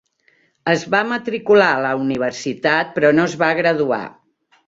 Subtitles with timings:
[0.71, 4.03] Es va matricular a la universitat però no es va graduar.